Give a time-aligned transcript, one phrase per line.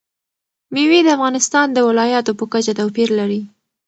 [0.73, 3.41] مېوې د افغانستان د ولایاتو په کچه توپیر لري.